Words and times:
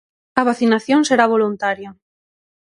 A 0.39 0.41
vacinación 0.49 1.01
será 1.09 1.25
voluntaria. 1.35 1.89